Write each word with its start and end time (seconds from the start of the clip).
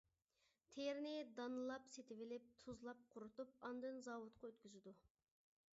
تېرىنى 0.75 1.11
دانىلاپ 1.39 1.85
سېتىۋېلىپ 1.97 2.49
تۇزلاپ 2.63 3.05
قۇرۇتۇپ 3.13 3.53
ئاندىن 3.69 4.03
زاۋۇتقا 4.09 4.53
ئۆتكۈزىدۇ. 4.53 4.97